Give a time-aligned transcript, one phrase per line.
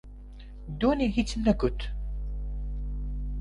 [0.79, 1.79] دوێنێ، ھیچم نەگوت.